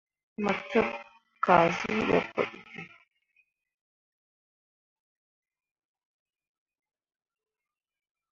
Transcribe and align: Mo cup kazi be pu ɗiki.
Mo 0.43 0.53
cup 0.69 0.89
kazi 1.45 1.91
be 2.07 2.17
pu 2.31 2.41
ɗiki. 2.49 2.81